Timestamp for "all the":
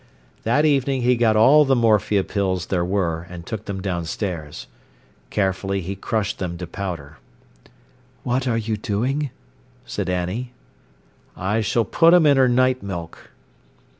1.35-1.75